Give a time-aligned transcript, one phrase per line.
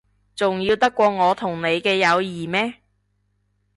[0.35, 2.73] 重要得過我同你嘅友誼咩？